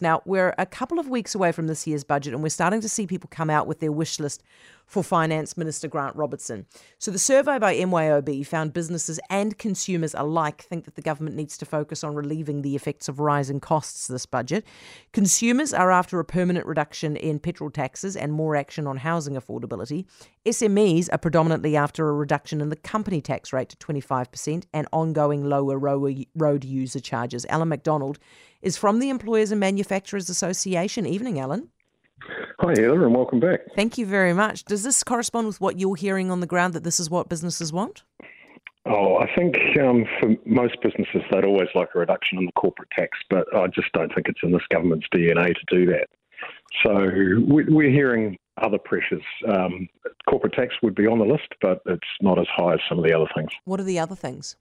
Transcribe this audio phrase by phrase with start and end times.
[0.00, 2.88] Now, we're a couple of weeks away from this year's budget, and we're starting to
[2.88, 4.42] see people come out with their wish list
[4.86, 6.66] for Finance Minister Grant Robertson.
[6.98, 11.58] So, the survey by MYOB found businesses and consumers alike think that the government needs
[11.58, 14.64] to focus on relieving the effects of rising costs this budget.
[15.12, 20.06] Consumers are after a permanent reduction in petrol taxes and more action on housing affordability.
[20.46, 25.44] SMEs are predominantly after a reduction in the company tax rate to 25% and ongoing
[25.44, 27.44] lower road user charges.
[27.46, 28.18] Alan McDonald
[28.62, 31.06] is from the Employers and Manufacturers Association.
[31.06, 31.68] Evening, Alan.
[32.58, 33.60] Hi, Heather, and welcome back.
[33.74, 34.64] Thank you very much.
[34.64, 37.72] Does this correspond with what you're hearing on the ground that this is what businesses
[37.72, 38.02] want?
[38.86, 42.88] Oh, I think um, for most businesses, they'd always like a reduction in the corporate
[42.96, 46.08] tax, but I just don't think it's in this government's DNA to do that.
[46.84, 46.94] So
[47.46, 49.22] we're hearing other pressures.
[49.48, 49.88] Um,
[50.28, 53.04] corporate tax would be on the list, but it's not as high as some of
[53.04, 53.50] the other things.
[53.64, 54.56] What are the other things?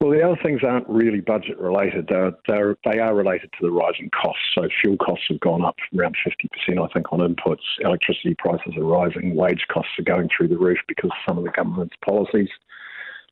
[0.00, 2.06] Well, the other things aren't really budget related.
[2.08, 4.42] They're, they're, they are related to the rising costs.
[4.54, 7.60] So fuel costs have gone up around 50%, I think, on inputs.
[7.80, 9.34] Electricity prices are rising.
[9.34, 12.48] Wage costs are going through the roof because of some of the government's policies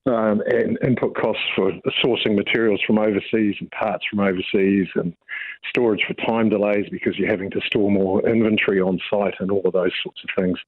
[0.04, 1.72] um, and input costs for
[2.04, 5.14] sourcing materials from overseas and parts from overseas and
[5.70, 9.62] storage for time delays because you're having to store more inventory on site and all
[9.64, 10.58] of those sorts of things.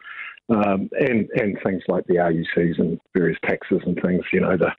[0.48, 4.72] Um, and, and things like the RUCs and various taxes and things, you know, the,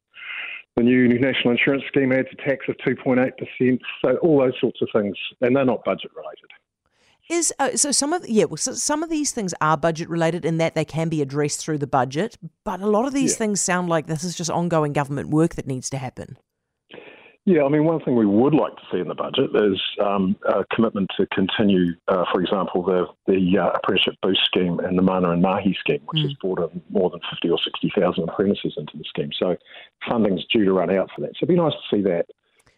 [0.81, 3.79] the new national insurance scheme adds a tax of 2.8%.
[4.03, 6.49] So all those sorts of things, and they're not budget related.
[7.29, 10.43] Is uh, so some of yeah, well, so some of these things are budget related
[10.43, 13.37] in that they can be addressed through the budget, but a lot of these yeah.
[13.37, 16.37] things sound like this is just ongoing government work that needs to happen.
[17.45, 20.35] Yeah, I mean, one thing we would like to see in the budget is um,
[20.47, 25.01] a commitment to continue, uh, for example, the the uh, apprenticeship boost scheme and the
[25.01, 26.25] Mana in Mahi scheme, which mm.
[26.25, 29.31] has brought in more than fifty or sixty thousand apprentices into the scheme.
[29.39, 29.57] So
[30.07, 31.31] funding's due to run out for that.
[31.31, 32.27] So it'd be nice to see that.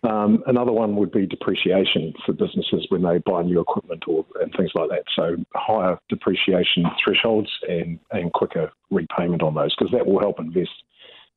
[0.09, 4.53] Um, another one would be depreciation for businesses when they buy new equipment or and
[4.55, 5.03] things like that.
[5.13, 10.71] So higher depreciation thresholds and, and quicker repayment on those because that will help invest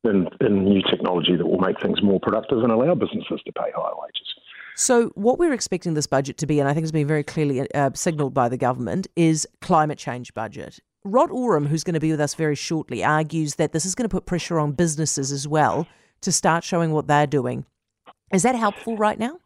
[0.06, 3.70] in, in new technology that will make things more productive and allow businesses to pay
[3.74, 4.34] higher wages.
[4.76, 7.70] So, what we're expecting this budget to be, and I think it's been very clearly
[7.72, 10.80] uh, signalled by the government, is climate change budget.
[11.04, 14.08] Rod Oram, who's going to be with us very shortly, argues that this is going
[14.08, 15.86] to put pressure on businesses as well
[16.20, 17.64] to start showing what they're doing
[18.32, 19.38] is that helpful right now?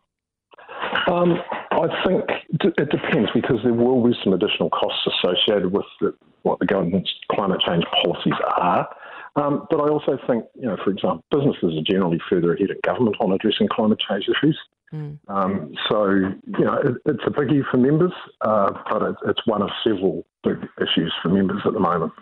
[1.11, 1.39] Um,
[1.71, 6.59] I think it depends because there will be some additional costs associated with the, what
[6.61, 8.89] the government's climate change policies are.
[9.37, 12.83] Um, but I also think, you know, for example, businesses are generally further ahead of
[12.83, 14.59] government on addressing climate change issues.
[14.93, 15.19] Mm.
[15.29, 19.63] Um, so, you know, it, it's a biggie for members, uh, but it, it's one
[19.63, 22.13] of several big issues for members at the moment.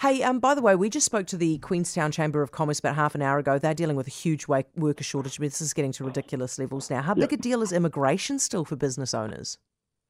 [0.00, 2.94] Hey, um, by the way, we just spoke to the Queenstown Chamber of Commerce about
[2.94, 3.58] half an hour ago.
[3.58, 5.38] They're dealing with a huge worker shortage.
[5.38, 7.02] This is getting to ridiculous levels now.
[7.02, 7.40] How big yep.
[7.40, 9.58] a deal is immigration still for business owners?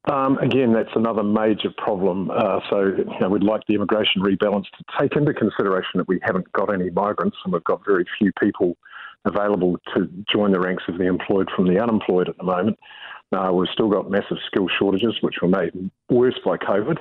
[0.05, 2.31] Um, again, that's another major problem.
[2.31, 6.19] Uh, so, you know, we'd like the immigration rebalance to take into consideration that we
[6.23, 8.77] haven't got any migrants and we've got very few people
[9.25, 12.79] available to join the ranks of the employed from the unemployed at the moment.
[13.33, 16.97] Uh, we've still got massive skill shortages, which were made worse by COVID.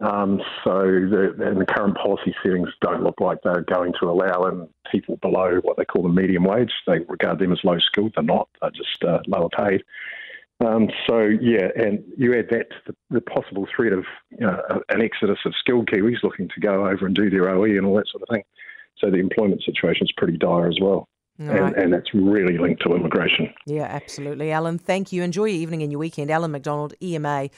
[0.00, 4.68] Um, so the, the current policy settings don't look like they're going to allow in
[4.90, 6.72] people below what they call the medium wage.
[6.86, 8.12] They regard them as low skilled.
[8.14, 8.48] They're not.
[8.60, 9.82] They're just uh, lower paid.
[10.64, 14.60] Um, so yeah, and you add that to the, the possible threat of you know,
[14.88, 17.96] an exodus of skilled Kiwis looking to go over and do their OE and all
[17.96, 18.42] that sort of thing.
[18.98, 21.08] So the employment situation is pretty dire as well.
[21.40, 23.54] And, and, that's really linked to immigration.
[23.64, 24.50] Yeah, absolutely.
[24.50, 25.22] Alan, thank you.
[25.22, 26.32] Enjoy your evening and your weekend.
[26.32, 27.48] Alan McDonald, EMA.